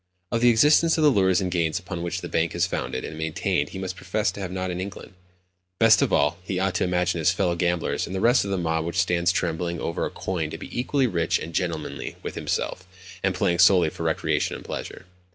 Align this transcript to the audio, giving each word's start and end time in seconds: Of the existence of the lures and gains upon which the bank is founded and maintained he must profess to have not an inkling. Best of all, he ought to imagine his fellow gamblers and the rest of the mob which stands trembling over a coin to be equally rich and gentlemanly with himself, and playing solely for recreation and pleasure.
Of 0.31 0.41
the 0.41 0.49
existence 0.49 0.97
of 0.97 1.03
the 1.03 1.11
lures 1.11 1.41
and 1.41 1.51
gains 1.51 1.77
upon 1.77 2.01
which 2.01 2.21
the 2.21 2.27
bank 2.27 2.55
is 2.55 2.65
founded 2.65 3.05
and 3.05 3.15
maintained 3.19 3.69
he 3.69 3.77
must 3.77 3.95
profess 3.95 4.31
to 4.31 4.39
have 4.39 4.51
not 4.51 4.71
an 4.71 4.81
inkling. 4.81 5.13
Best 5.77 6.01
of 6.01 6.11
all, 6.11 6.39
he 6.41 6.57
ought 6.59 6.73
to 6.73 6.83
imagine 6.83 7.19
his 7.19 7.29
fellow 7.29 7.55
gamblers 7.55 8.07
and 8.07 8.15
the 8.15 8.19
rest 8.19 8.43
of 8.43 8.49
the 8.49 8.57
mob 8.57 8.83
which 8.83 8.97
stands 8.99 9.31
trembling 9.31 9.79
over 9.79 10.03
a 10.03 10.09
coin 10.09 10.49
to 10.49 10.57
be 10.57 10.75
equally 10.79 11.05
rich 11.05 11.37
and 11.37 11.53
gentlemanly 11.53 12.15
with 12.23 12.33
himself, 12.33 12.87
and 13.21 13.35
playing 13.35 13.59
solely 13.59 13.91
for 13.91 14.01
recreation 14.01 14.55
and 14.55 14.65
pleasure. 14.65 15.05